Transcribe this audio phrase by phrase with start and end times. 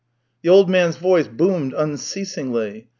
[0.41, 2.87] The old man's voice boomed unceasingly.